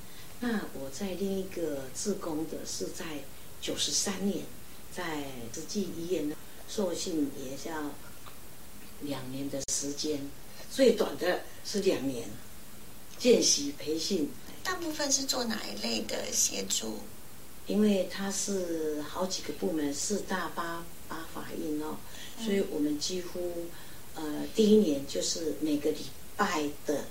[0.41, 3.25] 那我在另一个自工的是在
[3.61, 4.47] 九十三年，
[4.91, 6.35] 在慈济医院呢
[6.67, 7.91] 受训也叫
[9.03, 10.31] 两年的时间，
[10.73, 12.31] 最短的是两年，
[13.19, 14.29] 见习培训，
[14.63, 16.99] 大部分是做哪一类的协助？
[17.67, 21.97] 因为它是好几个部门，四大八八法印哦，
[22.43, 23.53] 所以我们几乎
[24.15, 24.23] 呃
[24.55, 25.99] 第一年就是每个礼
[26.37, 27.05] 拜的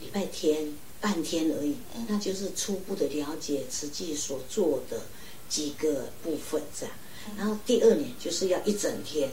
[0.00, 1.76] 礼拜天半天而已，
[2.08, 5.02] 那就是初步的了解慈济所做的
[5.48, 6.94] 几个部分这样，
[7.36, 9.30] 然后第二年就是要一整天。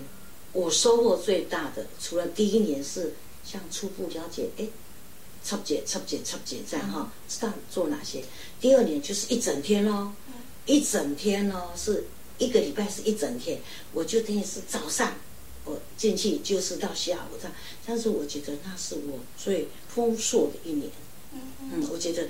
[0.54, 3.14] 我收获最大的，除了第一年是
[3.46, 4.66] 像初步了解，哎，
[5.48, 8.22] 插解插解插解这样哈，知道做哪些。
[8.60, 10.12] 第二年就是一整天喽，
[10.66, 12.04] 一整天喽，是
[12.38, 13.62] 一个礼拜是一整天，
[13.94, 15.16] 我就等于是早上
[15.64, 17.54] 我进去就是到下午这样，
[17.86, 20.92] 但是我觉得那是我最丰硕的一年，
[21.62, 22.28] 嗯，我觉得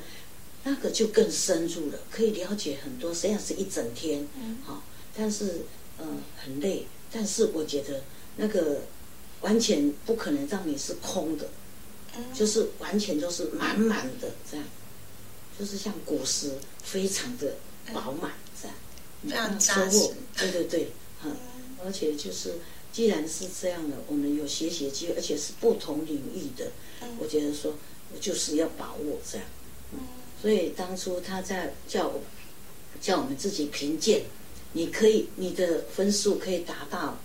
[0.64, 4.28] 那个就更深入了，可以了解很多，实际上是一整天，
[4.64, 4.84] 好、
[5.16, 5.62] 但是
[5.98, 6.06] 呃
[6.38, 8.04] 很累，但是我觉得
[8.36, 8.82] 那个
[9.42, 11.50] 完全不可能让你是空的，
[12.34, 14.66] 就是完全就是满满的这样，
[15.60, 16.52] 就是像果实
[16.84, 17.56] 非常的
[17.94, 18.76] 饱满这样，
[19.24, 20.92] 非常嗯扎实收获，对对对，
[21.24, 21.36] 嗯，
[21.86, 22.56] 而且就是
[22.92, 26.72] 既然是这样的，我们有学习的机会，而且是不同领域的，
[27.20, 27.74] 我觉得说
[28.14, 29.48] 我就是要把握这样，
[30.42, 32.22] 所以当初他在叫我
[33.02, 34.24] 叫我们自己评鉴，
[34.74, 37.18] 你可以你的分数可以达到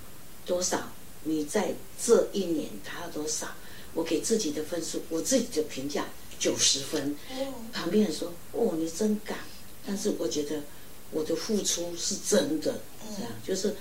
[0.45, 0.93] 多少？
[1.25, 1.73] 你在
[2.05, 3.47] 这一年达到多少？
[3.95, 6.07] 我给自己的分数，我自己的评价
[6.39, 7.17] 九十分。
[7.73, 9.39] 旁边人说：“哦，你真敢。”
[9.87, 10.63] 但是我觉得
[11.11, 12.81] 我的付出是真的，
[13.17, 13.75] 这样就是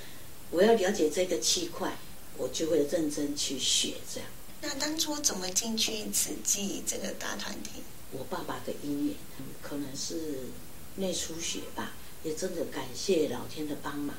[0.50, 1.98] 我要了解这个区块，
[2.38, 4.30] 我就会认真去学这样。
[4.62, 7.84] 那当初怎么进去慈济这个大团体？
[8.12, 9.16] 我爸爸的姻缘，
[9.62, 10.50] 可能是
[10.96, 11.94] 内出血吧，
[12.24, 14.16] 也真的感谢老天的帮忙。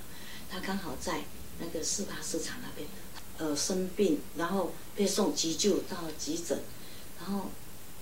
[0.49, 1.25] 他刚好在
[1.59, 2.89] 那个四八市场那边，
[3.39, 6.59] 呃，生病，然后被送急救到急诊，
[7.19, 7.51] 然后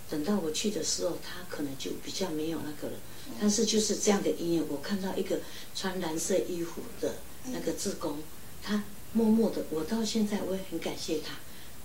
[0.08, 2.98] 等到我去的时候，他可能就比较没有那个了。
[3.40, 5.40] 但是就是这样的因缘，我看到一个
[5.74, 7.14] 穿蓝色衣服的
[7.52, 8.18] 那个志工，
[8.62, 11.36] 他默默的，我到现在我也很感谢他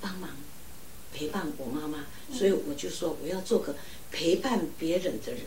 [0.01, 0.31] 帮忙
[1.13, 3.75] 陪伴我妈妈，所以我就说我要做个
[4.11, 5.41] 陪伴别人的人。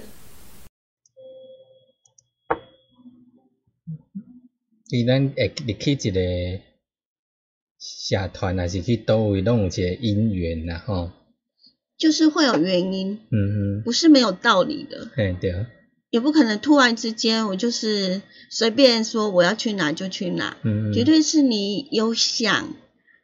[4.91, 6.63] 伊咱会入去一个
[7.79, 11.11] 社团，还是去倒位，拢有一个因缘啦，吼。
[11.99, 15.67] 就是会有原因，嗯不是没有道理的，哼，嘿对，
[16.11, 22.73] 也不可能突然之间我就是随便说我要去哪就去哪，嗯绝对是你有想，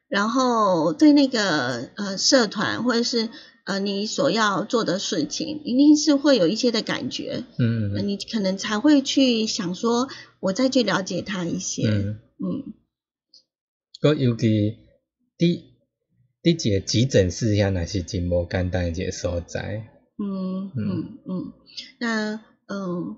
[0.08, 3.28] 然后对那个呃社团或者是
[3.64, 10.08] 呃你所要做的事情，一定是会有一些的感觉，嗯嗯呃你可能才会去想说，
[10.40, 12.74] 我再去了解他一些，嗯，嗯
[14.04, 14.76] 佮尤其
[15.38, 15.62] 伫
[16.42, 19.88] 伫一个急诊室遐，若是真无简单的一个所在，
[20.18, 21.52] 嗯嗯嗯，
[21.98, 22.34] 那
[22.66, 23.16] 嗯，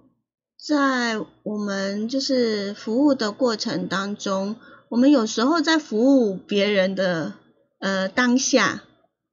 [0.57, 4.55] 在我们就是服务的过程当中，
[4.89, 7.35] 我们有时候在服务别人的
[7.81, 8.85] 呃当下，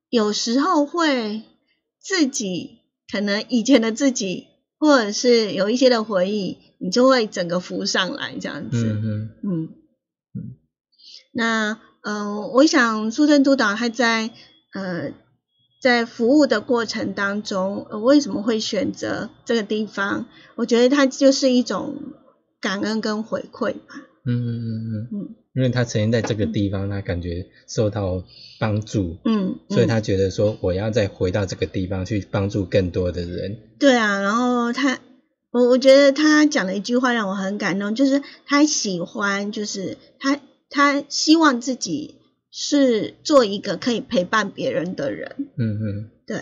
[0.09, 1.43] 有时候会
[2.01, 2.79] 自己
[3.11, 4.47] 可能以前的自己，
[4.79, 8.87] 或者是有一些的回忆，你就会整个浮上来这样子。
[8.87, 9.29] 嗯嗯。
[9.43, 9.69] 嗯，
[11.33, 14.29] 那呃，我想苏贞督导他在
[14.73, 15.11] 呃
[15.81, 20.25] 在服务的过程当中，呃，为什么会选择这个地方？
[20.55, 21.95] 我觉得他就是一种
[22.61, 23.95] 感恩跟回馈吧。
[24.25, 28.23] 嗯嗯嗯嗯，嗯因为他曾经在这个地方，他感觉受到
[28.59, 34.99] 帮助，嗯，嗯所以他觉得说我要再回到这个地方去帮助更多的人，对啊，然后他，
[35.51, 40.39] 我我觉得他讲了一句话让我很感动，就是他喜欢，就是他
[40.73, 42.15] 他希望自己
[42.51, 45.35] 是做一个可以陪伴别人的人。
[45.55, 46.09] 嗯嗯。
[46.25, 46.37] 对，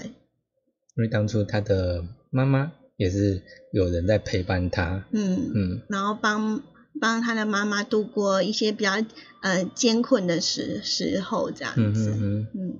[0.95, 3.41] 因为当初他的妈妈也是
[3.73, 6.63] 有人在陪伴他，嗯嗯然后帮
[7.01, 8.91] 帮他的妈妈度过一些比较
[9.41, 12.11] 呃艰困的时时候，这样嗯子。
[12.11, 12.79] 嗯嗯，嗯，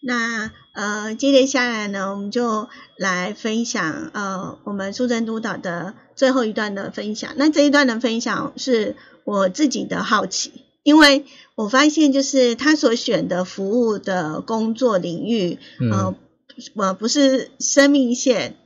[0.00, 7.32] 那呃，接着下来呢，我们就来分享呃我们苏贞督导的最后一段的分享。
[7.36, 11.24] 那这一段的分享是我自己的好奇，因为
[11.54, 16.14] 我发现就是他所选的服务的工作领域，嗯呃，
[16.74, 18.56] 我不是生命线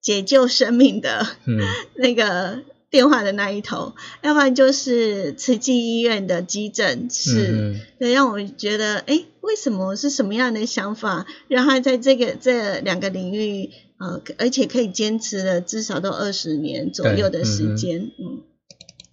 [0.00, 1.58] 解救生命的嗯
[1.96, 2.60] 那个
[2.96, 7.48] 电话的那一头，要不然就是慈济医院的急诊室。
[7.52, 18.40] 嗯对，让我觉得，哎，为什么是什么样的想法，让他在这个这两个领域，呃，而且可以坚持了至少都二十年左右的时间，嗯。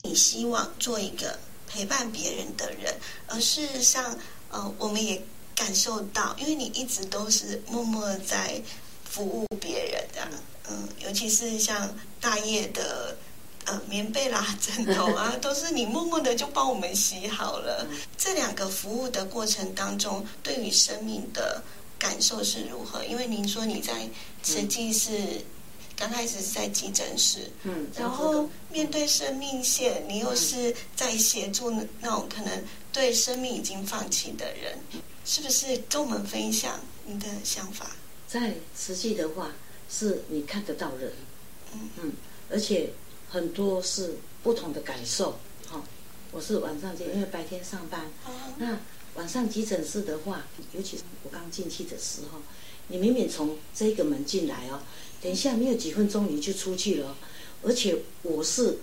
[0.04, 2.94] 你希望做一个陪伴别人的人，
[3.28, 4.18] 而事实上，
[4.50, 5.22] 呃，我们也
[5.54, 8.62] 感受到，因为你一直都是默默在
[9.04, 10.26] 服务别人的，
[10.70, 13.18] 嗯，尤其是像大业的。
[13.66, 17.88] 呃，棉被啦、枕头啊，都是你默默的就帮我们洗好了。
[18.18, 21.64] 这两个服务的过程当中，对于生命的
[21.98, 23.04] 感受是如何？
[23.06, 24.08] 因为您说你在
[24.44, 25.12] 实际是
[25.96, 34.78] 刚开始是在急诊室，嗯，然后面对生命线，你又是在协助那那种可能对生命已经放弃的人，
[35.24, 37.92] 是不是跟我们分享你的想法？
[38.28, 39.52] 在实际的话，
[39.90, 41.14] 是你看得到人，
[41.74, 42.14] 嗯嗯，
[42.50, 42.90] 而且
[43.34, 44.14] 很多是
[44.44, 45.40] 不同的感受。
[45.68, 45.82] 哈、
[46.32, 48.06] 我是晚上接，因为白天上班，
[48.60, 48.78] 那
[49.16, 52.38] 晚上急诊室的话，尤其是我刚进去的时候，
[52.90, 54.82] 你明明从这个门进来哦，
[55.20, 57.16] 等一下没有几分钟你就出去了哦，
[57.64, 58.78] 而且我是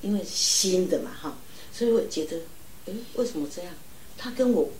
[0.00, 1.36] 因为新的嘛哈，
[1.74, 2.38] 所以我觉得，
[2.86, 3.74] 诶，为什么这样？
[4.16, 4.70] 他跟我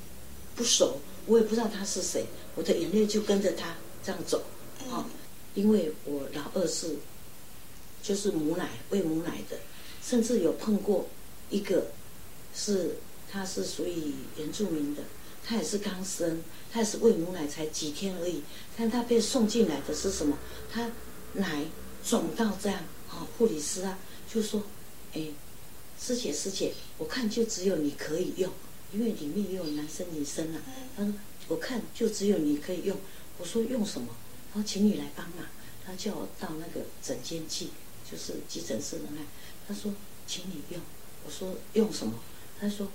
[0.56, 0.96] 不熟，
[1.26, 4.42] 我也不知道他是谁，我的眼泪就跟着他这样走，
[4.88, 5.04] 哦，
[5.52, 6.96] 因为我老二是
[8.02, 9.56] 就是母奶喂母奶的，
[10.02, 11.06] 甚至有碰过
[11.50, 11.92] 一个
[12.54, 12.96] 是
[13.30, 15.02] 他是属于原住民的，
[15.44, 16.42] 他也是刚生，
[16.72, 18.42] 他也是喂母奶才几天而已，
[18.76, 20.36] 但他被送进来的是什么？
[20.70, 20.90] 他
[21.34, 21.64] 奶
[22.04, 23.98] 肿到这样，哦，护理师啊
[24.28, 24.62] 就说
[25.14, 25.28] 哎，
[26.00, 28.50] 师姐师姐，我看就只有你可以用，
[28.92, 30.60] 因为里面也有男生女生啊。
[30.96, 31.12] 他说
[31.48, 32.96] 我看就只有你可以用。
[33.38, 34.08] 我说用什么？
[34.52, 35.46] 他说请你来帮忙。
[35.84, 37.66] 他叫我到那个诊间去，
[38.12, 39.22] 就是急诊室的那。
[39.66, 39.90] 他说
[40.26, 40.80] 请你用。
[41.24, 42.12] 我说用什么？
[42.60, 42.86] 他说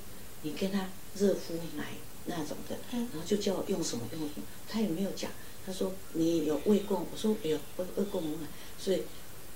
[0.44, 0.88] 你跟他
[1.18, 1.86] 热敷奶
[2.26, 4.44] 那种的，然后就叫我用什么用什么。
[4.70, 5.32] 他也没有讲。
[5.66, 7.08] 他说你有胃供？
[7.12, 8.48] 我说有胃胃供母奶，
[8.80, 9.02] 所以。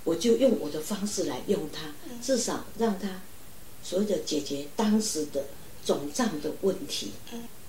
[0.04, 1.94] 我就用我的方式来用它，
[2.24, 3.22] 至少让他
[3.84, 5.46] 所谓的解决当时的
[5.86, 7.12] 肿胀的问题。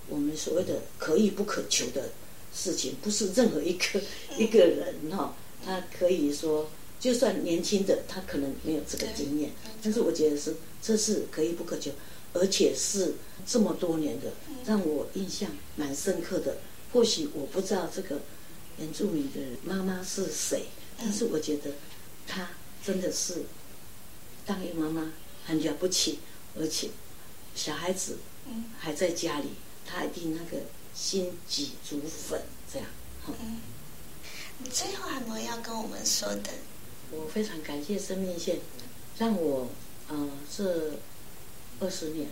[0.08, 2.08] 我们所谓的可遇不可求的
[2.54, 4.00] 事情，不是任何一个
[4.38, 6.70] 一个人哈，他可以说，
[7.02, 9.50] 就算年轻的，他可能没有这个经验，
[9.82, 11.90] 但是我觉得是这是可遇不可求，
[12.32, 14.32] 而且是这么多年的，
[14.64, 16.58] 让我印象蛮深刻的。
[16.92, 18.20] 或许我不知道这个
[18.78, 21.72] 原住民的妈妈是谁，但是我觉得。
[22.24, 22.50] 她
[22.86, 23.42] 真的是
[24.46, 25.12] 当一个妈妈
[25.44, 26.20] 很了不起，
[26.56, 26.88] 而且
[27.52, 28.18] 小孩子
[28.78, 29.48] 还在家里，
[29.84, 30.62] 她一定那个
[30.94, 32.40] 心急如焚
[32.72, 32.86] 这样。
[33.26, 33.60] 嗯，
[34.58, 36.50] 你最后还有没有要跟我们说的？
[37.12, 38.58] 我非常感谢生命线，
[39.18, 39.68] 让我
[40.08, 40.98] 呃这
[41.80, 42.28] 二十年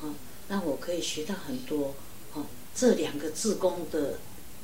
[0.00, 0.14] 啊，
[0.48, 1.94] 让我可以学到很多
[2.34, 2.46] 哦。
[2.74, 4.18] 这两个自工的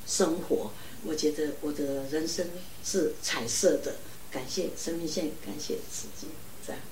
[0.07, 0.71] 生活，
[1.05, 2.49] 我觉得我的人生
[2.85, 3.97] 是彩色的。
[4.31, 6.27] 感谢生命线，感谢自己，
[6.67, 6.83] 这样。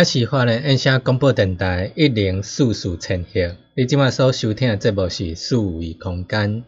[0.00, 3.54] 这是法呢，印象广播电台一零四四千赫。
[3.74, 6.64] 你即马所收听的节目是数维空间，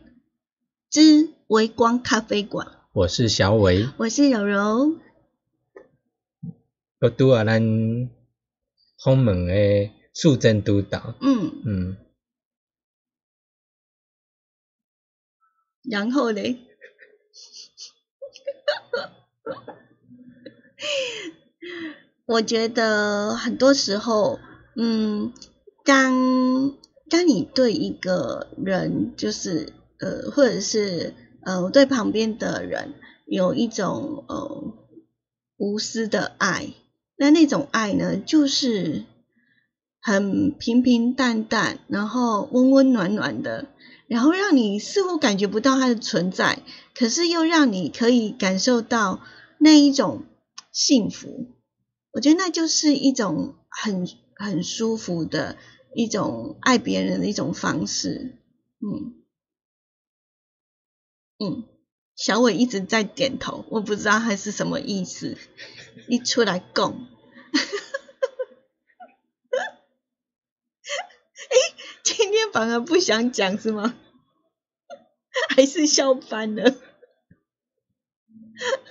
[0.91, 3.89] 之微光咖啡馆，我是小伟。
[3.97, 4.99] 我是柔柔。
[7.01, 8.11] 我拄啊，咱
[9.03, 11.97] 访问的素贞督导，嗯，嗯，
[15.85, 16.59] 然后嘞，
[22.33, 24.39] 我觉得很多时候，
[24.75, 25.35] 嗯，
[25.85, 26.73] 当
[27.11, 31.13] 当你对一个人，就是呃，或者是
[31.43, 32.95] 呃，对旁边的人
[33.27, 34.73] 有一种呃
[35.59, 36.73] 无私的爱，
[37.19, 39.05] 那那种爱呢，就是
[40.01, 43.67] 很平平淡淡，然后温温暖暖的，
[44.07, 46.63] 然后让你似乎感觉不到它的存在，
[46.97, 49.21] 可是又让你可以感受到
[49.59, 50.23] 那一种
[50.73, 51.49] 幸福。
[52.13, 54.07] 我觉得那就是一种很
[54.37, 55.57] 很舒服的
[55.95, 58.39] 一种爱别人的一种方式。
[58.81, 59.15] 嗯
[61.39, 61.65] 嗯，
[62.15, 65.37] 小伟一直在点头，我不知道他是什么意思。
[66.09, 67.07] 一出来供，
[71.51, 71.57] 哎，
[72.05, 73.95] 今天反而不想讲是吗？
[75.55, 76.75] 还是笑翻了？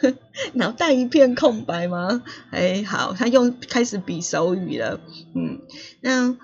[0.54, 2.24] 脑袋一片空白吗？
[2.52, 5.00] 哎，好，他用开始比手语了。
[5.36, 5.62] 嗯，
[6.02, 6.38] 那嗯，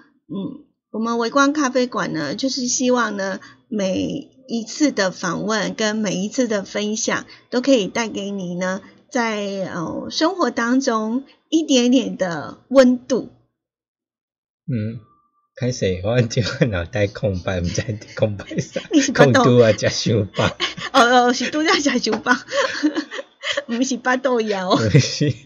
[0.92, 3.40] 我们围光咖啡馆呢，就是希望呢，
[3.70, 8.82] 每一次的访问跟每一次的分享，都可以带给你呢，
[9.12, 13.30] 在呃生活当中一点点的温度。
[14.70, 15.00] 嗯，
[15.56, 18.82] 开始我即个脑袋空白，毋知伫空白啥
[19.16, 20.46] 空拄啊食伤饱，
[20.92, 22.34] 哦哦，是拄则食伤饱，
[23.68, 24.78] 毋是巴肚枵。
[25.00, 25.30] 是，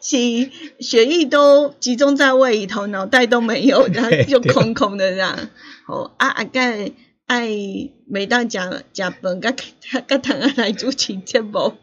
[0.00, 0.50] 是
[0.80, 5.48] 血液都集中在胃里头，脑袋都没有， 然后就空空的这样。
[5.86, 6.60] 哦，啊啊，个
[7.26, 7.48] 爱
[8.06, 8.58] 每当食
[8.92, 9.54] 食饭，甲
[10.06, 11.74] 甲同学来主持节目，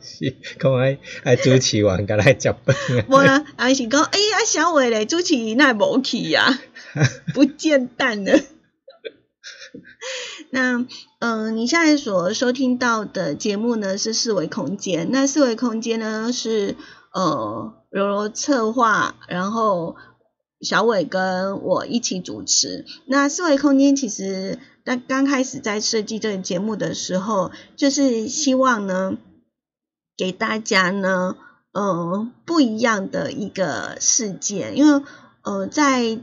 [0.00, 2.76] 是，讲爱爱主持完，甲来食饭
[3.08, 6.58] 无啦，还是讲，哎呀，小伟咧主持那无去呀，
[7.34, 8.40] 不见蛋了。
[10.50, 10.86] 那，
[11.18, 15.08] 嗯、你现在所收听到的节目呢是四维空间。
[15.10, 16.76] 那四维空间呢是
[17.12, 19.96] 呃柔柔策划，然后
[20.60, 22.84] 小伟跟我一起主持。
[23.06, 29.18] 那四维空间其实刚刚开始在设计这个节目的时候，就是希望呢
[30.16, 31.36] 给大家呢
[31.72, 35.04] 呃不一样的一个世界，因为
[35.42, 36.18] 呃在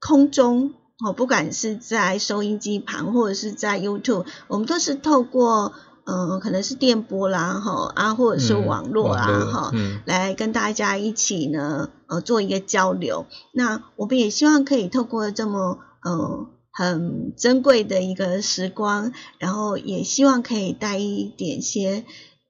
[0.00, 0.74] 空中。
[1.04, 5.72] 哦，不管是在收音机旁或者是在 YouTube，我们都是透过
[6.04, 13.26] 嗯可能是电波啦，哈啊，或者是嗯网络啦，网络哈、嗯来跟大家一起呢呃做一个交流。
[13.54, 22.04] 那我们也希望可以透过这么呃很珍贵的一个时光，然后也希望可以带一点些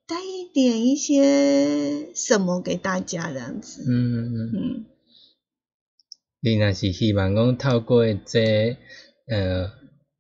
[0.09, 3.85] 带一点一些什么给大家这样子。
[3.87, 4.51] 嗯嗯嗯。
[4.55, 4.85] 嗯
[6.43, 8.77] 你若是希望讲透过这
[9.29, 9.71] 呃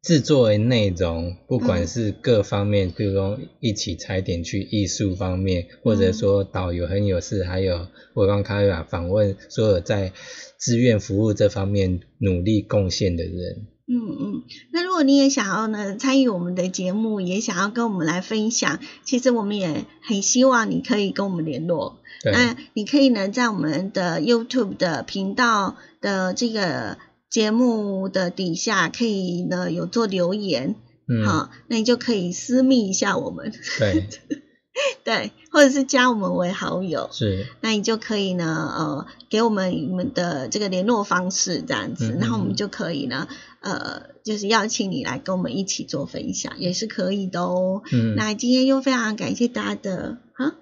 [0.02, 10.12] 制作的内容，不管是各方面，比如说一起踩点去艺术方面，或者说导游很有事，还有微光咖啡馆访问所有在
[10.58, 13.66] 志愿服务这方面努力贡献的人。
[13.92, 14.42] 嗯嗯，
[14.72, 21.98] 那如果你也想要呢参与我们的节目，也想要跟我们来分享，其实我们也很希望你可以跟我们联络。
[22.22, 26.98] 对，那你可以呢在我们的 YouTube 的频道的这个
[27.28, 30.74] 节目的底下，可以呢有做留言，
[31.08, 34.08] 嗯，好，那你就可以私密一下我们，对，
[35.04, 37.08] 对，或者是加我们为好友。
[37.12, 43.28] 是，那你就可以呢，呃，给我们你们的这个联络方式这样子，嗯嗯然后我们就可以呢，
[43.60, 47.82] 呃，就是邀请你来跟我们一起做分享，也是可以的哦。
[47.92, 50.54] 嗯，那今天又非常感谢大家的啊，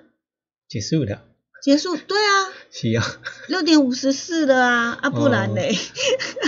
[0.69, 1.23] 结束了，
[1.63, 5.77] 结束，对啊，是啊，六点五十四了啊，啊，不然嘞，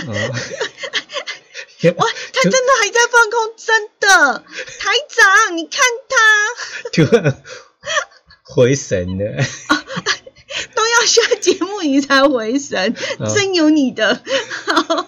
[0.07, 0.13] 哦，
[1.97, 4.43] 哇，他真的还在放空，真的，
[4.79, 6.15] 台长，你看他。
[6.93, 7.43] 突然
[8.43, 9.43] 回神了，
[10.75, 13.33] 都要下节目你才回神，哦。
[13.33, 14.21] 真有你的，
[14.65, 15.07] 好。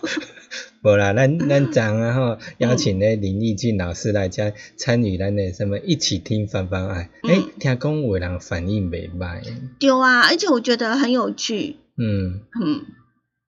[0.83, 9.41] 无啦，咱 咱昨啊吼邀请咧林义俊老师来遮参与咱的什么一起听翻翻爱，诶、嗯听讲有人反应袂歹，
[9.79, 12.85] 对啊，而且我觉得很有趣，嗯，嗯，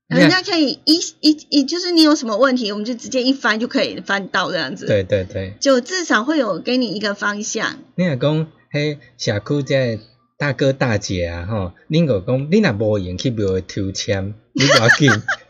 [0.08, 10.02] 人家可以一一一，就是你有什么问题，我们就直接一翻就可以翻到这样子，，对对对，就至少会有给你一个方向，你若讲迄社区遮
[10.38, 15.12] 大哥大姐啊，吼，恁个讲，你若无闲去庙抽签，你无要紧。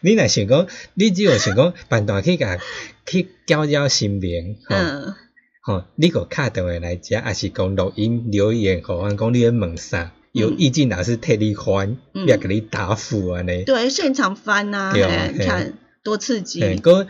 [0.00, 2.58] 你若想讲，你只有想讲， 办段去甲
[3.06, 5.14] 去交交心灵，吼、嗯，
[5.62, 13.64] 吼、你个敲电话来遮，还是讲录音留言，互阮讲你咧问啥，有意见老师替你翻，嗯要甲你答复安尼。
[13.64, 16.60] 对，现场翻呐、对嘿嘿看多刺激。
[16.60, 17.06] 嘿，个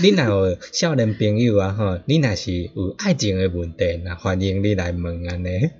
[0.00, 5.70] 你若有少年朋友啊，吼，你若是有爱情的问题，那欢迎你来问安尼。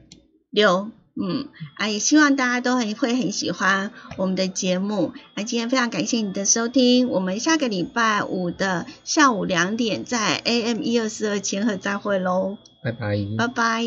[0.51, 5.13] 六，嗯啊也希望大家都很会很喜欢我们的节目。
[5.35, 13.17] 那今天非常感谢你的收听我们下个礼拜五的下午两点在 am 一二四二千鹤再会喽拜拜。
[13.39, 13.85] 拜拜。